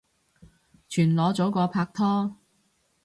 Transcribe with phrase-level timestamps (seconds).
[0.89, 2.35] 全裸早過拍拖